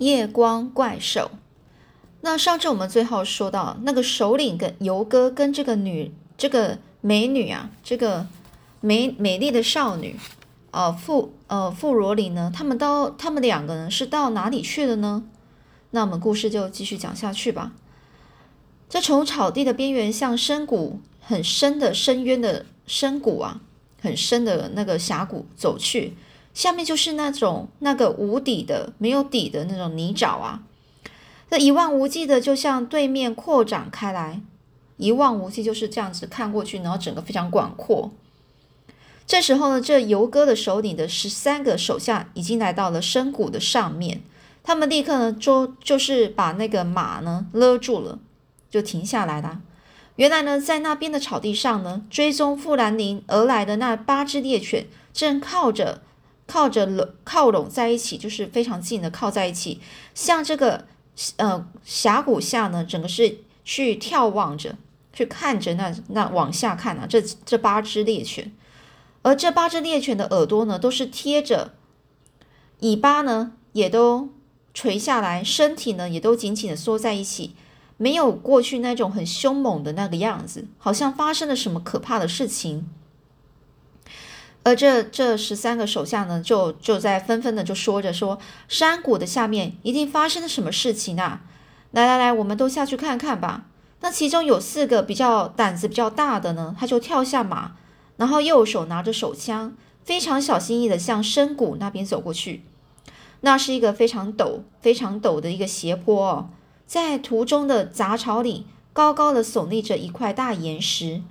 [0.00, 1.30] 夜光怪兽。
[2.22, 8.26] 那上次我们最后说到，那个首领跟游哥跟这个女这个美女啊，这个
[8.80, 10.16] 美美丽的少女，
[10.70, 15.24] 呃，富呃富罗里呢，他们到他们两个人是到哪里去了呢？
[15.90, 17.72] 那我们故事就继续讲下去吧。
[18.88, 23.60] 这从草地的边缘向深谷很深的深渊的深谷啊，
[24.00, 26.14] 很深的那个峡谷走去，
[26.52, 30.62] 下面就是那种那个无底的没有底的那种泥沼啊。
[31.50, 34.40] 这一望无际的，就像对面扩展开来，
[34.98, 38.12] 一望无际就是这样子看过去，然后整个非常广阔。
[39.26, 44.22] 这时候呢，这游哥的首领的十三个手下已经来到了深谷的上面，
[44.62, 48.18] 他们立刻呢就就是把那个马呢勒住了，
[48.70, 49.60] 就停下来了。
[50.16, 56.02] 原来呢，在那边的草地上呢，追踪富兰林而来的那八只猎犬正靠着
[56.50, 59.80] 靠着靠拢在一起，就是非常近的靠在一起，
[60.14, 60.86] 像这个。
[61.36, 64.76] 呃，峡谷下呢，整个是去眺望着，
[65.12, 68.50] 去看着那那往下看啊，这这八只猎犬，
[69.20, 71.74] 而这八只猎犬的耳朵呢，都是贴着，
[72.78, 74.30] 尾巴呢也都
[74.72, 77.54] 垂下来，身体呢也都紧紧的缩在一起，
[77.98, 82.88] 没有过去那种很凶猛的那个样子，好像发生了什么可怕的事情。
[84.62, 91.40] 而这这十三个手下呢，就就在纷纷的就说着说，山谷的下面一定发生了什么事情啊！
[91.92, 93.64] 来来来，我们都下去看看吧。
[94.02, 97.72] 那其中有四个比较胆子比较大的呢，他就跳下马，
[98.18, 102.62] 然后右手拿着手枪，非常小心翼翼的向深谷那边走过去。
[103.40, 106.50] 那是一个非常陡、非常陡的一个斜坡哦，
[106.86, 111.22] 在途中的杂草里，高高的耸立着一块大岩石。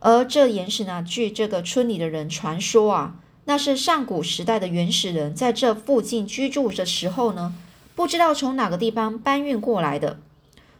[0.00, 7.54] 而这岩石呢，据这个村里的人传说啊，那是上古时代的原始人在这附近居住的时候呢，
[7.94, 10.18] 不知道从哪个地方搬运过来的。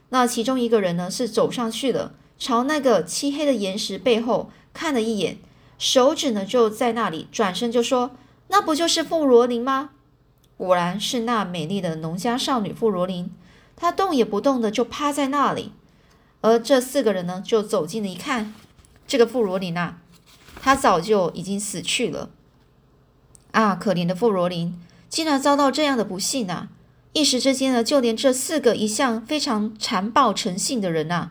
[0.08, 5.36] 那其中一个人呢，是走上去了，朝那个漆黑的岩石背后看了一眼，
[5.78, 8.12] 手指呢就在那里，转身就说
[8.48, 9.90] ：“那不就是富罗琳吗？”
[10.56, 13.30] 果然是那美丽的农家少女富罗琳，
[13.76, 15.72] 她动也不动的就趴在那里。
[16.40, 18.54] 而这四个人呢，就走近了一看。
[19.10, 19.98] 这个富罗琳啊，
[20.62, 22.30] 他早就已经死去了
[23.50, 23.74] 啊！
[23.74, 26.68] 可怜的富罗琳，竟然遭到这样的不幸啊！
[27.12, 31.30] 一时之间呢，就连这四个一向非常残暴成性的人呐，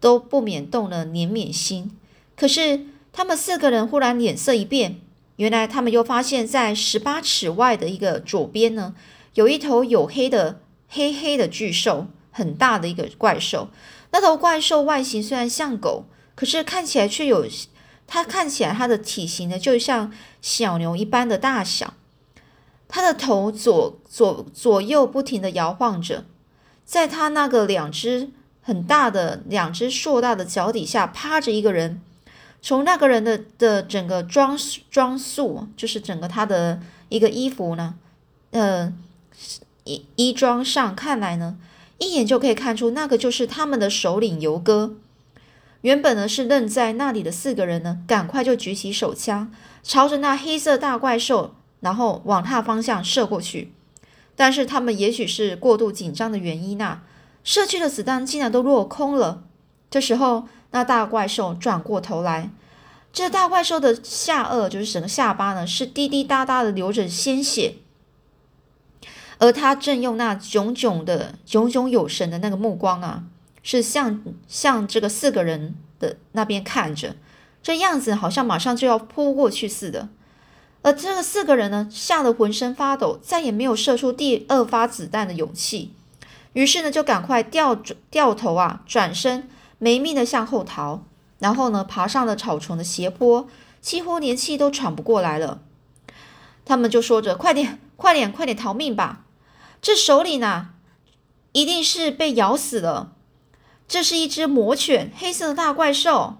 [0.00, 1.96] 都不免动了怜悯心。
[2.36, 4.98] 可是他们四个人忽然脸色一变，
[5.36, 8.96] 原来他们又发现，在十八尺外的一个左边呢，
[9.34, 10.58] 有一头黝黑的
[10.88, 13.68] 黑黑的巨兽，很大的一个怪兽。
[14.10, 16.06] 那头怪兽外形虽然像狗。
[16.40, 17.46] 可是看起来却有，
[18.06, 21.92] 它看起来它的体型呢，就像小牛一般的大小。
[22.88, 26.24] 它的头左左左右不停的摇晃着，
[26.86, 28.30] 在它那个两只
[28.62, 32.00] 很大的两只硕大的脚底下趴着一个人。
[32.62, 34.58] 从那个人的的整个装
[34.90, 36.80] 装束，就是整个他的
[37.10, 37.96] 一个衣服呢，
[38.52, 38.90] 呃，
[39.84, 41.58] 衣衣装上看来呢，
[41.98, 44.96] 一眼就可以看出那个就是他们的首领游哥。
[45.82, 49.50] 原本呢是愣在那里的四个人呢，赶快就举起手枪，
[49.82, 53.72] 朝着那黑色大怪兽，然后往它方向射过去。
[54.36, 57.00] 但是他们也许是过度紧张的原因呐，
[57.44, 59.44] 射去的子弹竟然都落空了。
[59.90, 62.50] 这时候，那大怪兽转过头来，
[63.12, 67.76] 这大怪兽的下颚，就是整个下巴呢，是滴滴答答的流着鲜血，
[69.38, 73.24] 而他正用那炯炯的、炯炯有神的那个目光啊。
[73.62, 77.16] 是向向这个四个人的那边看着，
[77.62, 80.08] 这样子好像马上就要扑过去似的。
[80.82, 85.92] 而这个四个人呢，吓得浑身发抖，再也没有射出第二发子弹的勇气。
[86.54, 89.48] 于是呢，就赶快掉转掉头啊，转身
[89.78, 91.04] 没命的向后逃。
[91.38, 93.46] 然后呢，爬上了草丛的斜坡，
[93.80, 95.62] 几乎连气都喘不过来了。
[96.64, 99.24] 他们就说着：“快点，快点，快点逃命吧！
[99.80, 100.68] 这手里呢，
[101.52, 103.12] 一定是被咬死了。”
[103.90, 106.36] 这是一只魔犬，黑色的大怪兽。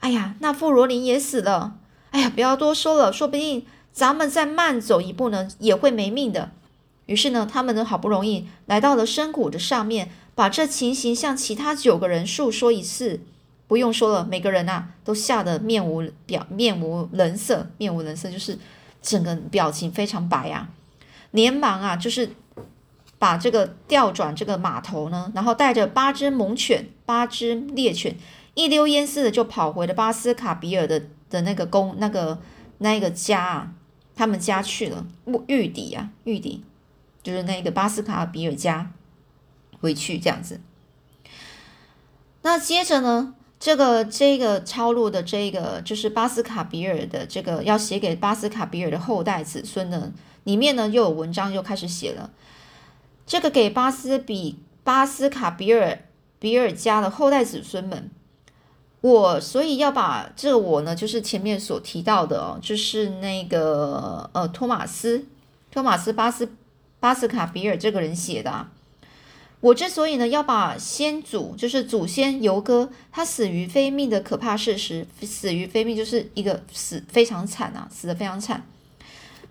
[0.00, 1.76] 哎呀，那富罗琳也死了。
[2.12, 6.52] 哎呀，不要多说了，说不定咱们再慢走一步呢，也会没命的。
[7.04, 13.20] 于是呢，他们呢好不容易来到了深谷的上面，把这情形向其他九个人述说一次。
[13.68, 18.58] 不用说了，每个人呐都吓得面无表面无人色，面无人色就是
[19.02, 20.70] 整个表情非常白啊，
[21.32, 22.30] 连忙啊就是。
[23.24, 28.14] 把这个调转这个码头呢，然后带着八只猛犬、八只猎犬，
[28.52, 31.00] 一溜烟似的就跑回了巴斯卡比尔的
[31.30, 32.38] 的那个宫、那个
[32.80, 33.72] 那个家啊，
[34.14, 35.06] 他们家去了。
[35.46, 36.62] 玉邸啊，玉邸。
[37.22, 38.90] 就是那个巴斯卡比尔家
[39.80, 40.60] 回去这样子。
[42.42, 50.12] 那接着呢，这个这个抄录的这个就是巴斯卡比尔的这个要写给巴斯卡比尔的后代子孙呢，
[50.42, 52.30] 里面呢又有文章又开始写了。
[53.26, 55.98] 这个给巴斯比巴斯卡比尔
[56.38, 58.10] 比尔家的后代子孙们，
[59.00, 65.26] 我所以要把这个我呢，就是前面所提到的哦，就是那个呃托马斯
[65.70, 66.50] 托马斯巴斯
[67.00, 68.50] 巴斯卡比尔这个人写的。
[68.50, 68.70] 啊
[69.60, 78.66] 我之所以呢要把先祖，就是祖先尤哥他死于非命的可怕事实，死于非命就是一个死非常惨啊，死的非常惨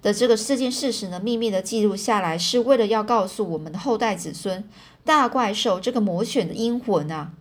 [0.03, 4.63] 的这个事件事实呢，秘密的记录下来，是为了要告诉我们的后代子孙，
[5.03, 7.31] 大怪兽这个魔犬的阴魂啊，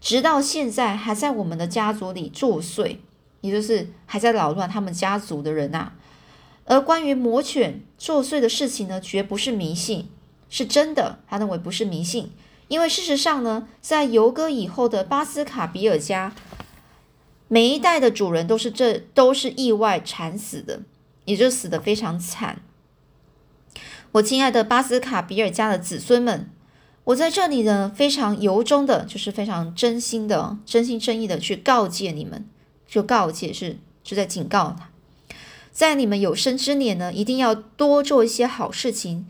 [0.00, 2.96] 直到现在还在我们的家族里作祟，
[3.42, 5.92] 也就是还在扰乱他们家族的人呐。
[6.64, 10.08] 而关于魔犬作祟的事情呢，绝不是迷信。
[10.54, 12.30] 是真的，他认为不是迷信，
[12.68, 16.34] 因为事实上呢，在游哥以后的巴斯卡比尔家，
[17.48, 20.82] 每一代的主人都是这都是意外惨死的，
[21.24, 22.62] 也就死的非常惨。
[24.12, 26.50] 我亲爱的巴斯卡比尔家的子孙们，
[27.04, 32.46] 我在这里呢，非常由衷的，就是非常真心的、真心真意的去告诫你们，
[32.86, 34.90] 就告诫是就在警告他，
[35.70, 39.26] 在你们有生之年呢，一定要多做一些好事情。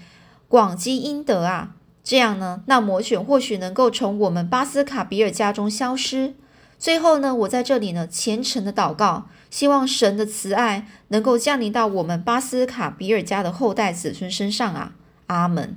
[0.49, 6.35] 广积阴德啊，这样呢，那魔犬或许能够从我们巴斯卡比尔家中消失。
[6.79, 14.95] 最后呢，我在这里呢，虔诚的祷告，希望神的慈爱能够降临到我们巴斯卡比尔家的后代子孙身上啊，
[15.27, 15.77] 阿门。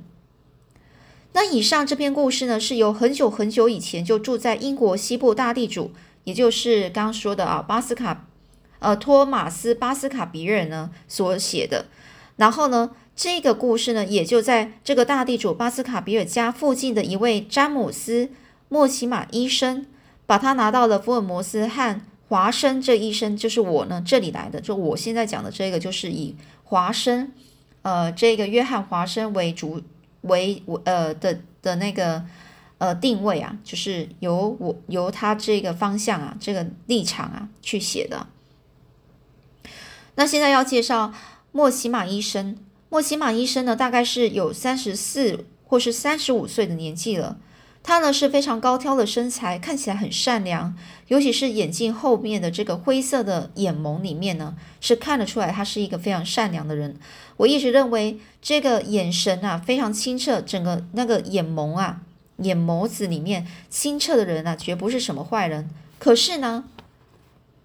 [1.33, 5.92] 那以上这篇故事呢，是由很久很久以前就住在英国西部大地主，
[6.24, 8.25] 也就是刚刚说的啊，巴斯卡，
[8.80, 11.86] 呃，托马斯巴斯卡比尔呢所写的，
[12.38, 12.92] 然后呢。
[13.18, 18.27] 这个故事呢，也就在这个大地主巴斯卡比尔家附近的一位詹姆斯
[18.68, 19.86] 莫奇马医生，
[20.25, 24.60] 把他拿到了福尔摩斯和华生这医生，就是我呢这里来的。
[24.60, 27.31] 就我现在讲的这个，就是以华生，
[27.83, 29.81] 呃，这个约翰华生为主
[30.22, 32.25] 为呃的的那个
[32.80, 38.27] 呃定位啊，就是由我由他这个方向啊，这个立场啊去写的。
[40.16, 41.13] 那现在要介绍
[41.51, 42.57] 莫奇马医生。
[42.89, 47.38] 莫奇马医生呢，大概是有三十四或是三十五岁的年纪了。
[47.88, 50.76] 他呢是非常高挑的身材，看起来很善良，
[51.10, 56.98] 尤其是眼镜后面的这个灰色的眼眸里面呢，是看得出来他是一个非常善良的人。
[57.38, 62.02] 我一直认为这个眼神啊非常清澈，整个那个眼眸啊
[62.38, 65.70] 眼眸子里面清澈的人啊，绝不是什么坏人。
[66.00, 66.64] 可是呢，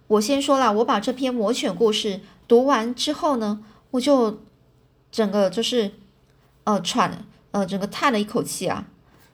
[0.09, 4.41] 我先说了，我把这篇魔犬故事读完之后呢，我就。
[5.13, 5.91] 整个就是，
[6.63, 8.87] 呃，喘，呃，整个叹了一口气啊。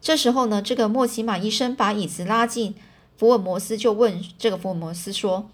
[0.06, 2.76] 这时候呢，这个莫奇马医生把椅子拉近，
[3.18, 5.50] 福尔摩斯就问这个福尔摩斯说：“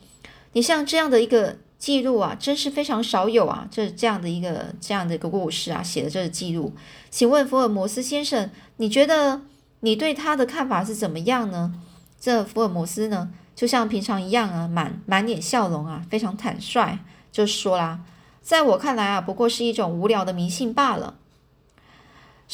[0.52, 3.66] 你像这样的一个记录啊，真是非常少有啊。
[3.70, 6.74] 这这样的一个这样的一个故事啊，写的这个记录，
[7.08, 9.40] 请问福尔摩斯先生，你觉得
[9.80, 11.72] 你对他的看法是怎么样呢？”
[12.20, 16.98] 这福尔摩斯呢，就像平常一样啊，满满脸笑容啊，非常坦率，
[17.32, 18.00] 就说啦。
[18.42, 21.14] 在我看来啊，不过是一种无聊的迷信罢了。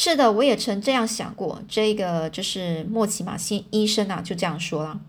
[0.00, 1.60] 是的，我也曾这样想过。
[1.66, 5.00] 这个就是莫奇马新医生啊，就这样说了。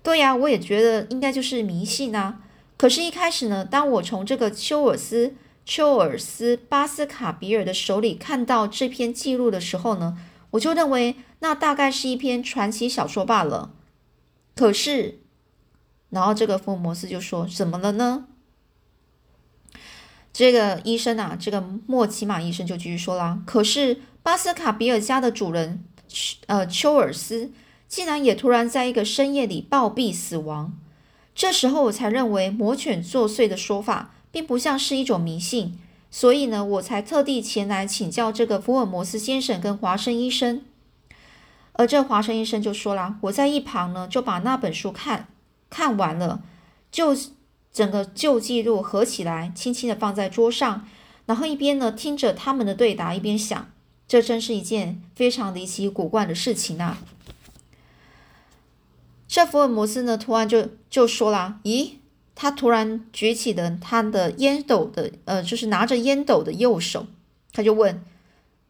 [0.00, 2.40] 对呀，我也觉得应该就是迷信啊。
[2.76, 5.34] 可是，一开始呢，当我从这个丘尔斯
[5.66, 10.16] 丘尔斯巴斯卡比尔的手里看到这篇记录的时候呢，
[10.52, 13.72] 我就认为那大概是一篇传奇小说罢了。
[14.54, 15.18] 可是，
[16.10, 18.28] 然后这个福尔摩斯就说：“怎么了呢？”
[20.38, 23.42] 这个医生啊，这个莫奇马医生就继续说啦。
[23.44, 25.82] 可是巴斯卡比尔家的主人，
[26.46, 27.50] 呃，丘尔斯
[27.88, 30.78] 竟然也突然在一个深夜里暴毙死亡。
[31.34, 35.76] 这时候我才认为魔犬作祟的说法并不像是一种迷信，
[36.08, 40.62] 所以呢，我才特地前来请教这个福尔摩斯先生跟华生医生。
[41.72, 45.26] 而这华生医生就说啦，我在一旁呢就把那本书看
[45.68, 46.44] 看完了，
[46.92, 47.16] 就。
[47.78, 50.88] 整个旧记录合起来，轻轻的放在桌上，
[51.26, 53.70] 然后一边呢听着他们的对答，一边想，
[54.08, 56.98] 这真是一件非常离奇古怪的事情啊！
[59.28, 61.90] 这福尔摩斯呢，突然就就说啦：“咦，
[62.34, 67.06] 他突然举起了他的烟斗的，呃，就是拿着烟斗的右手，
[67.52, 68.02] 他就问：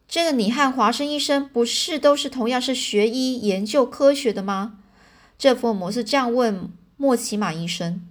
[0.07, 4.81] 这个你和华生医生不是都是同样是学医研究科学的吗？”
[5.38, 8.07] 这福尔摩斯这样问莫奇马医生。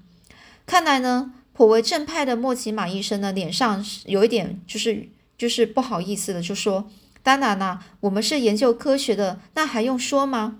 [0.67, 6.87] 看来呢，颇为正派的莫奇马医生呢，脸上是有一点就是就是不好意思的，就说
[7.23, 10.59] ：“当然啦，我们是研究科学的，那还用说吗？”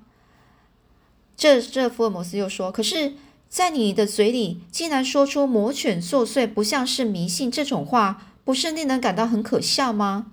[1.36, 3.14] 这这福尔摩斯又说：“可是，
[3.50, 10.32] 在你的嘴里竟然说出‘魔犬作祟不像是迷信’这种话，不是令人感到很可笑吗？”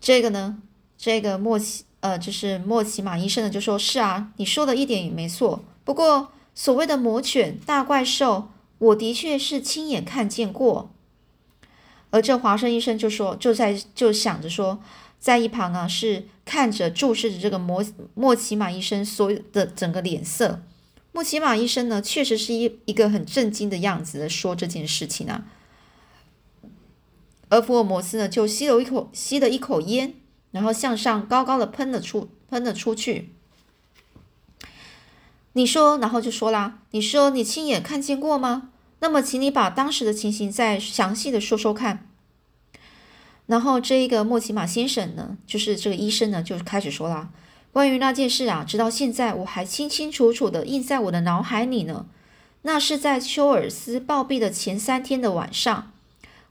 [0.00, 0.62] 这个呢，
[0.96, 5.62] 这个莫奇呃，就是莫奇马医生呢，就说是啊，你说的一点也没错。
[5.84, 8.48] 不过，所谓的魔犬大怪兽，
[8.78, 10.90] 我的确是亲眼看见过。
[12.10, 14.80] 而这华生医生就说，就在就想着说，
[15.20, 17.84] 在一旁啊，是看着注视着这个莫
[18.14, 20.62] 莫奇马医生所有的整个脸色。
[21.12, 25.44] 莫奇马医生呢，确实是一一个很震惊的样子的说这件事情啊。
[27.50, 30.14] 而福尔摩斯呢，就吸了一口吸了一口烟，
[30.52, 33.35] 然后向上高高的喷了出喷了出去。
[35.56, 38.68] 你说，然后就说啦，你说你亲眼看见过吗？
[38.98, 42.10] 那么，请你把当时的情形再详细的说说看。
[43.46, 47.30] 然后，这一个莫奇马先生呢，就是这个医生呢，就开始说啦，
[47.72, 52.04] 关于那件事啊，直到现在我还清清楚楚的印在我的脑海里呢。
[52.60, 55.90] 那是在丘尔斯暴毙的前三天的晚上，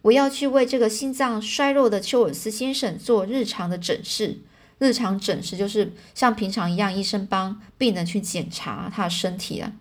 [0.02, 4.40] 我要去为这个心脏衰弱的丘尔斯先生做日常的诊视。
[4.78, 9.72] 日常诊视就是像平常一样，医生帮病人去检查他的身体啊。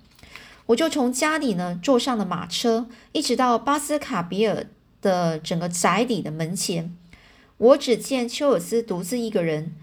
[0.66, 4.66] 我就从家里呢坐上了马车，一直到巴斯卡比尔
[5.02, 6.96] 的整个宅邸的门前。
[7.58, 9.74] 我只见丘尔斯独自一个人，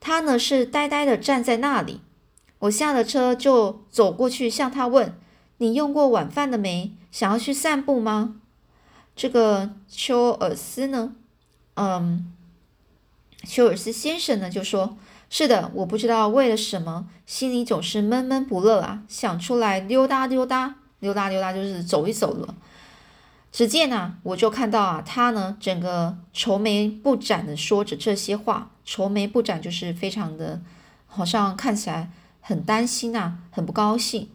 [0.00, 2.00] 他呢是呆呆的站在那里。
[2.60, 5.14] 我下了车就走过去向他问
[5.58, 6.92] ：“你用过晚饭了没？
[7.12, 8.36] 想要去散步吗？”
[9.14, 11.14] 这个丘尔斯呢，
[11.74, 12.32] 嗯，
[13.46, 14.98] 丘尔斯先生呢就说。
[15.28, 22.54] 是的，我不知道为了什么，心里总是闷闷不乐啊，想出来溜达溜达，溜达溜达就是走一走了。
[23.50, 30.62] 只见呢，我就看到啊，他呢整个愁眉不展的说着这些话，愁眉不展就是非常的，
[31.08, 34.30] 好像看起来很担心啊，很不高兴，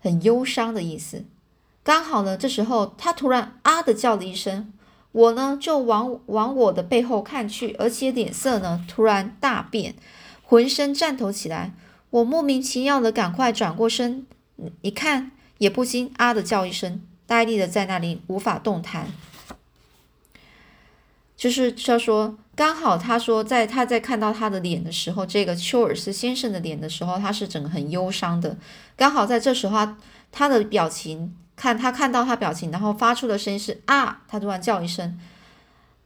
[0.00, 1.24] 很忧伤的意思。
[1.82, 4.74] 刚好呢，这时候他突然啊的叫了一声。
[5.12, 9.94] 我呢就往往我的背后看去，而且脸色呢突然大变，
[10.42, 11.74] 浑身颤抖起来。
[12.10, 14.26] 我莫名其妙的赶快转过身，
[14.82, 19.08] 一看也不禁啊的叫一声，呆立的在那里无法动弹。
[21.36, 28.56] 就是他说，刚好他说，在他在看到他的脸的时候，这个丘尔斯先生的脸的时候，他是整个很忧伤的。
[28.96, 29.94] 刚好在这时候，
[30.30, 31.34] 他的表情。
[31.60, 35.20] 看他看到他表情，然后发出的声音是啊，他突然叫一声，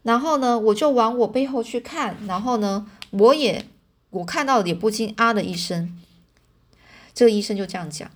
[0.02, 3.64] 然后呢，我就往我背后去看，然后呢，我也
[4.10, 5.96] 我看到也不禁啊的一声，
[7.14, 8.10] 这个医生就这样讲，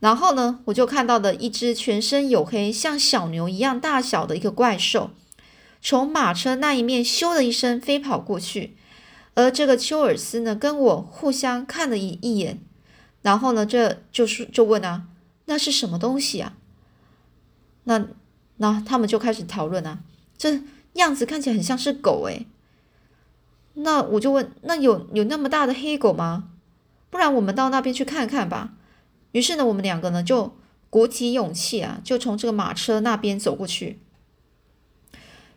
[0.00, 5.12] 然后呢，我就看到的一只全身黝黑、像小牛一样大小的一个怪兽，
[5.80, 8.74] 从马车那一面咻的一声飞跑过去，
[9.34, 12.58] 而这个丘尔斯呢，跟我互相看了一一眼，
[13.22, 15.04] 然后呢，这就是就问啊。
[15.50, 16.56] 那是什么东西啊？
[17.82, 18.06] 那
[18.58, 19.98] 那他们就开始讨论啊，
[20.38, 20.60] 这
[20.92, 22.46] 样子看起来很像是狗诶。
[23.74, 26.50] 那我就问，那有有那么大的黑狗吗？
[27.10, 28.74] 不然我们到那边去看看吧。
[29.32, 30.54] 于是呢，我们两个呢就
[30.88, 33.98] 鼓起勇气啊，就从这个马车那边走过去。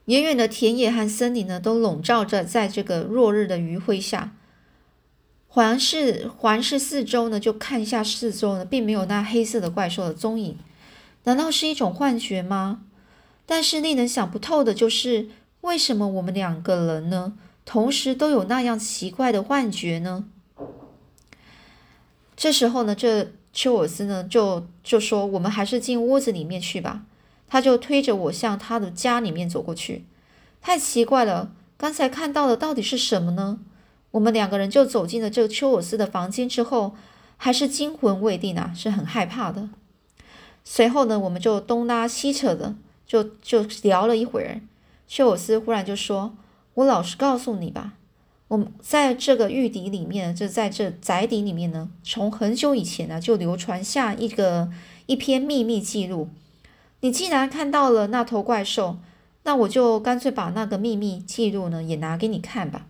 [0.05, 4.35] 远远的田野和森林呢，都笼罩着在这个落日的余晖下。
[5.53, 10.57] 环视环视四周呢，就看一下四周呢，并没有那黑色的怪兽的踪影。
[11.25, 12.81] 难道是一种幻觉吗？
[13.45, 15.29] 但是令人想不透的就是，
[15.61, 17.33] 为什么我们两个人呢，
[17.65, 20.25] 同时都有那样奇怪的幻觉呢？
[22.35, 27.03] 这时候呢，这丘尔斯呢，就就说：“我们还是进屋子里面去吧。”
[27.47, 30.05] 他就推着我向他的家里面走过去。
[30.63, 33.59] 太奇怪了，刚才看到的到底是什么呢？
[34.13, 36.93] 我们两个人就走进了这个丘尔斯的房间之后，
[37.35, 39.69] 还是惊魂未定啊，是很害怕的。
[40.63, 42.75] 随后呢，我们就东拉西扯的，
[43.07, 44.61] 就就聊了一会儿。
[45.07, 46.35] 丘尔斯忽然就说
[46.75, 47.93] ：“我老实告诉你吧，
[48.49, 54.71] 我们在这个玉邸里面，就在这宅邸里面呢，从很久以前呢就流传下一个
[55.07, 56.29] 一篇秘密记录。
[57.01, 58.99] 你既然看到了那头怪兽，
[59.41, 62.85] 那我就干脆把那个秘密记录呢也拿给你看吧。”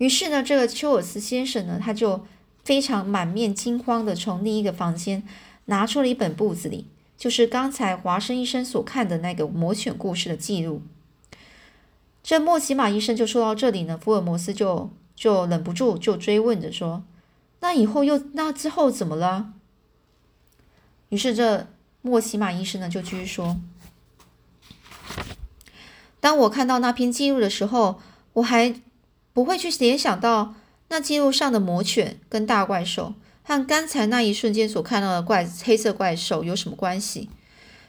[0.00, 2.24] 于是呢，这个丘尔斯先生呢，他就
[2.64, 5.22] 非常满面惊慌的从另一个房间
[5.66, 6.86] 拿出了一本簿子里，
[7.18, 10.80] 就是刚才华生医生所看的那个魔犬故事的记录。
[12.22, 17.02] 这莫奇马医生就说到这里呢，福尔摩斯就就忍不住就追问着说
[17.60, 19.52] ：“那以后又那之后怎么了？”
[21.10, 21.66] 于是这
[22.00, 23.58] 莫奇马医生呢就继续说。
[26.20, 28.00] 当我看到那篇记录的时候，
[28.34, 28.74] 我还
[29.32, 30.54] 不会去联想到
[30.88, 37.30] 那记录上的魔犬跟大怪兽和刚才那一瞬间所看到的怪黑色怪兽有什么关系。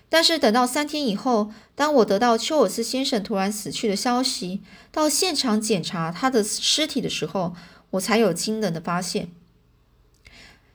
[0.10, 7.56] 但是等到三天以后，当我得到丘尔斯先生突然死去的消息，到现场检查他的尸体的时候，
[7.92, 9.30] 我才有惊人的发现。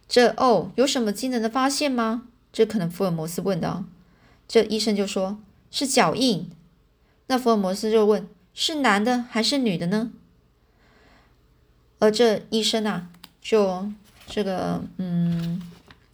[0.09, 2.29] 这哦，有什么惊人的发现吗？
[2.51, 3.85] 这可能福尔摩斯问道。
[4.49, 5.39] 这医生就说
[5.71, 6.49] ：“是脚印。”
[7.29, 10.13] 那福尔摩斯就问：“是男的还是女的呢？”
[11.99, 13.09] 而这医生啊，
[13.41, 13.89] 就
[14.27, 15.63] 这个嗯，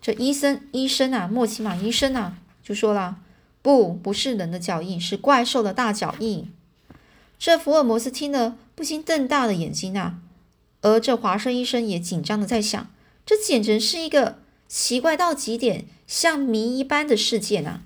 [0.00, 3.18] 这医生医生啊，莫奇马医生啊，就说了
[3.62, 6.50] ：“不，不是人的脚印，是怪兽的大脚印。”
[7.38, 10.20] 这福尔摩斯听了，不禁瞪大了眼睛啊。
[10.82, 12.88] 而这华生医生也紧张的在想。
[13.24, 17.82] 这简直是一个奇怪到极点、像谜一般的事件啊！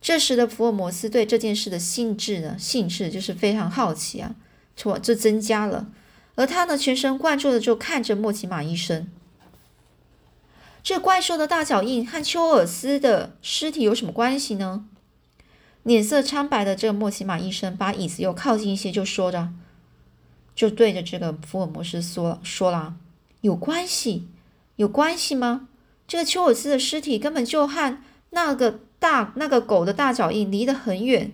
[0.00, 4.34] 这时的福尔摩斯对这件事的兴致呢，兴致就是非常好奇啊，
[4.76, 5.86] 错，这增加了。
[6.34, 9.08] 而他呢，全神贯注的就看着莫奇马医生。
[10.82, 14.86] 这怪兽的大脚印和丘尔斯的尸体有什么关系呢？
[15.82, 19.50] 脸色苍白的这个莫奇马医生把椅子又靠近一些，就说着，
[20.54, 22.96] 就对着这个福尔摩斯说说了。
[23.42, 24.28] 有关系？
[24.76, 25.68] 有关系吗？
[26.08, 27.98] 这个丘尔斯的尸体根本就和
[28.30, 31.32] 那个大那个狗的大脚印离得很远，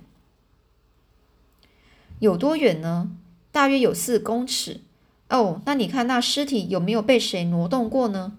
[2.19, 3.11] 有多远呢？
[3.53, 4.81] 大约有四公尺。
[5.29, 8.33] 哦，那你看那尸体有没有被谁挪动过呢？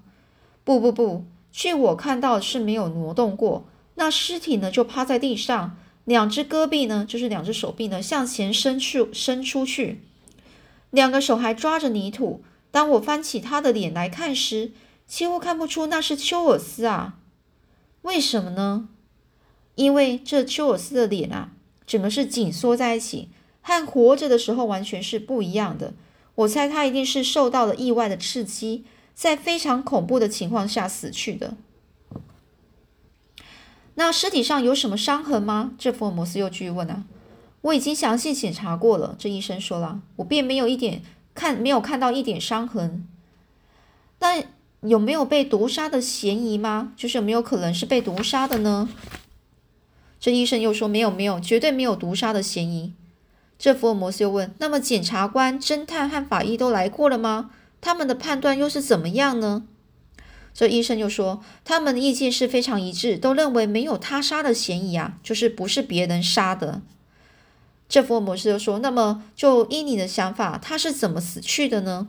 [0.63, 3.65] 不不不，据我看到是没有挪动过。
[3.95, 10.01] 那尸体呢就趴在地上，两只胳臂呢就是两只手臂呢向前伸出伸出去，
[10.89, 12.43] 两个手还抓着泥土。
[12.71, 14.71] 当我翻起他的脸来看时，
[15.05, 17.17] 几乎看不出那是丘尔斯啊。
[18.03, 18.89] 为什么呢？
[19.75, 21.51] 因为这丘尔斯的脸啊，
[21.85, 23.29] 整个是紧缩在一起，
[23.61, 25.93] 和活着的时候完全是不一样的。
[26.39, 31.57] 我猜他一定是受到了意外的刺激，在非常恐怖的情况下死去的。
[33.95, 35.71] 那尸体上有什么伤痕吗？
[35.77, 37.03] 这福尔摩斯又继续问啊。
[37.61, 41.01] 我已经详细检查过了，这医生说了，我并没有一点。
[41.35, 43.07] 看没有看到一点伤痕，
[44.19, 44.43] 那
[44.81, 46.91] 有没有被毒杀的嫌疑吗？
[46.97, 48.89] 就是有没有可能是被毒杀的呢？
[50.19, 52.93] 这医生又说没有没有，绝对没有毒杀的嫌疑。
[53.59, 57.51] 这福尔摩斯又问：那么检察官、侦探和法医都来过了吗？
[57.81, 59.65] 他们的判断又是怎么样呢？
[60.53, 66.81] 这医生就说他们的意见是非常一致，都认为没有他杀的嫌疑啊，就是不是别人杀的。
[67.89, 72.07] 这福尔摩斯就说：“那么，就依你的想法，他是怎么死去的呢？”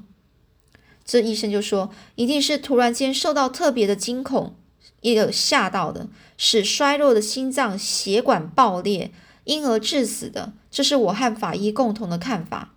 [1.04, 4.54] 这医生就说：“一定是突然间受到特别的惊恐，
[5.00, 9.10] 一个吓到的，使衰弱的心脏血管爆裂，
[9.44, 10.52] 因而致死的。
[10.70, 12.74] 这是我和法医共同的看法。”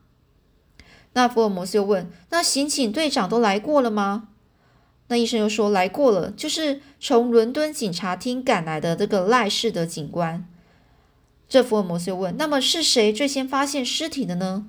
[1.13, 4.29] 那福尔摩斯又问：“那刑警队长都来过了吗？”
[5.09, 10.47] 那医生又说：“来过了，就是从伦敦警察厅赶来的这个赖氏的警官。”
[11.47, 14.65] 这福尔摩斯又问：“那么是谁最先发现尸体的呢？”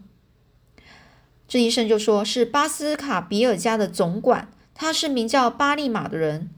[1.48, 6.50] 这医生就说：“是巴斯卡比尔家的总管，他是名叫巴利马的人。”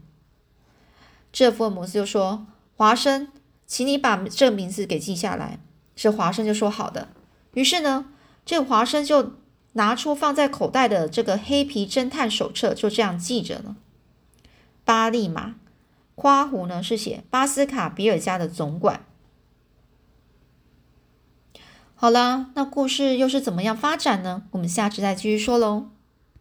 [1.31, 3.29] 这福尔摩斯就说：“华生，
[3.65, 5.59] 请你把这名字给记下来。”
[5.97, 7.09] 这华生就说：“好的。”
[7.55, 8.05] 于是呢，
[8.45, 9.33] 这华生就
[9.73, 13.75] 拿出放在口袋的这个黑皮侦探手册，就这样记着了。
[14.85, 15.55] 巴利马，
[16.15, 19.03] 夸胡呢是写巴斯卡比尔家的总管。
[21.95, 24.43] 好了，那故事又是怎么样发展呢？
[24.51, 25.89] 我们下次再继续说喽。